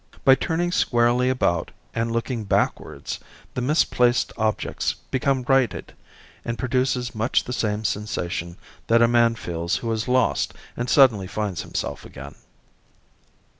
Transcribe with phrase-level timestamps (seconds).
[0.25, 3.19] By turning squarely about and looking backwards,
[3.53, 5.93] the misplaced objects become righted,
[6.43, 11.27] and produces much the same sensation that a man feels who is lost and suddenly
[11.27, 12.33] finds himself again.